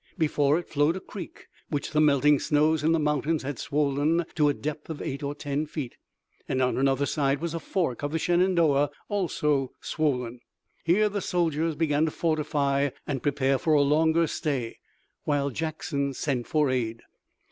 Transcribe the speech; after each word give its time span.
Before 0.17 0.57
it 0.57 0.67
flowed 0.67 0.95
a 0.95 0.99
creek 0.99 1.45
which 1.69 1.91
the 1.91 2.01
melting 2.01 2.39
snows 2.39 2.83
in 2.83 2.91
the 2.91 2.97
mountains 2.97 3.43
had 3.43 3.59
swollen 3.59 4.25
to 4.33 4.49
a 4.49 4.53
depth 4.55 4.89
of 4.89 4.99
eight 4.99 5.21
or 5.21 5.35
ten 5.35 5.67
feet, 5.67 5.95
and 6.49 6.59
on 6.59 6.75
another 6.75 7.05
side 7.05 7.39
was 7.39 7.53
a 7.53 7.59
fork 7.59 8.01
of 8.01 8.11
the 8.11 8.17
Shenandoah, 8.17 8.89
also 9.09 9.73
swollen. 9.79 10.39
Here 10.83 11.07
the 11.07 11.21
soldiers 11.21 11.75
began 11.75 12.05
to 12.05 12.11
fortify 12.11 12.89
and 13.05 13.21
prepare 13.21 13.59
for 13.59 13.73
a 13.73 13.81
longer 13.83 14.25
stay 14.25 14.79
while 15.25 15.51
Jackson 15.51 16.15
sent 16.15 16.47
for 16.47 16.71
aid. 16.71 17.03